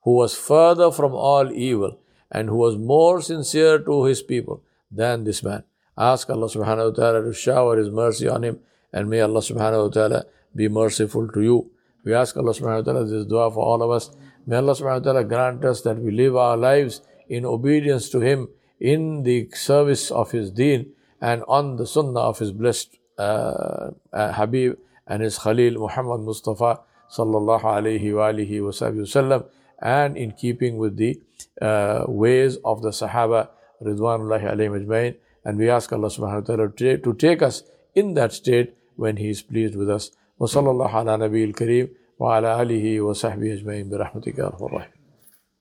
who 0.03 0.13
was 0.15 0.33
further 0.35 0.91
from 0.91 1.13
all 1.13 1.51
evil, 1.51 1.99
and 2.31 2.47
who 2.47 2.55
was 2.55 2.77
more 2.77 3.21
sincere 3.21 3.79
to 3.79 4.05
his 4.05 4.21
people 4.21 4.63
than 4.89 5.25
this 5.25 5.43
man. 5.43 5.63
Ask 5.97 6.29
Allah 6.29 6.47
subhanahu 6.47 6.91
wa 6.91 6.95
ta'ala 6.95 7.23
to 7.23 7.33
shower 7.33 7.77
His 7.77 7.89
mercy 7.89 8.29
on 8.29 8.43
him, 8.43 8.59
and 8.93 9.09
may 9.09 9.19
Allah 9.19 9.41
subhanahu 9.41 9.87
wa 9.87 9.89
ta'ala 9.89 10.25
be 10.55 10.69
merciful 10.69 11.27
to 11.27 11.41
you. 11.41 11.71
We 12.05 12.13
ask 12.13 12.37
Allah 12.37 12.53
subhanahu 12.53 12.85
wa 12.85 12.93
ta'ala 12.93 13.05
this 13.05 13.25
dua 13.25 13.51
for 13.51 13.65
all 13.65 13.83
of 13.83 13.91
us. 13.91 14.09
May 14.47 14.55
Allah 14.55 14.73
subhanahu 14.73 15.05
wa 15.05 15.11
ta'ala 15.11 15.23
grant 15.25 15.65
us 15.65 15.81
that 15.81 15.99
we 15.99 16.11
live 16.11 16.37
our 16.37 16.55
lives 16.55 17.01
in 17.27 17.45
obedience 17.45 18.09
to 18.11 18.21
Him 18.21 18.47
in 18.80 19.22
the 19.22 19.48
service 19.54 20.10
of 20.10 20.30
his 20.32 20.50
deen 20.50 20.92
and 21.20 21.42
on 21.48 21.76
the 21.76 21.86
sunnah 21.86 22.20
of 22.20 22.38
his 22.38 22.52
blessed 22.52 22.98
uh, 23.18 23.90
uh, 24.12 24.32
Habib 24.32 24.76
and 25.06 25.22
his 25.22 25.38
Khalil 25.38 25.78
Muhammad 25.78 26.20
Mustafa 26.20 26.80
sallallahu 27.10 27.62
alayhi 27.62 28.14
wa 28.14 28.30
alihi 28.30 28.60
wasallam 28.60 29.46
and 29.80 30.16
in 30.16 30.32
keeping 30.32 30.76
with 30.76 30.96
the 30.96 31.20
uh, 31.60 32.04
ways 32.08 32.58
of 32.64 32.82
the 32.82 32.90
Sahaba 32.90 33.48
Ridwanullahi 33.82 34.50
alayhi 34.52 34.84
ajmain 34.84 35.16
and 35.44 35.58
we 35.58 35.70
ask 35.70 35.92
Allah 35.92 36.08
subhanahu 36.08 36.48
wa 36.48 36.56
ta'ala 36.56 36.98
to 36.98 37.14
take 37.14 37.42
us 37.42 37.62
in 37.94 38.14
that 38.14 38.32
state 38.32 38.74
when 38.96 39.16
He 39.16 39.30
is 39.30 39.42
pleased 39.42 39.76
with 39.76 39.90
us. 39.90 40.10
وصلى 40.40 40.70
الله 40.70 40.90
على 40.90 41.16
نبي 41.16 41.44
الكريم 41.44 41.88
وعلى 42.18 42.62
آله 42.62 43.00
وصحبه 43.00 43.52
أجمعين 43.52 43.88
برحمتك 43.90 44.38
يا 44.38 44.97